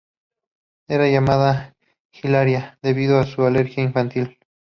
Era 0.87 1.07
llamada 1.11 1.75
"Hilaria" 2.11 2.79
debido 2.81 3.19
a 3.19 3.25
su 3.27 3.43
alegría 3.45 3.83
infantil. 3.83 4.39